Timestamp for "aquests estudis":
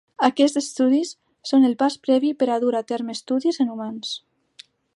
0.27-1.11